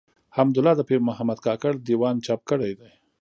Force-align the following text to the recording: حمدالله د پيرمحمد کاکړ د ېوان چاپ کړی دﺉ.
حمدالله 0.37 0.73
د 0.77 0.81
پيرمحمد 0.89 1.37
کاکړ 1.45 1.73
د 1.79 1.87
ېوان 1.95 2.15
چاپ 2.25 2.41
کړی 2.49 2.71
دﺉ. 2.79 2.91